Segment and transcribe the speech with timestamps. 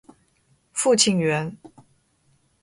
[0.73, 1.55] 父亲袁。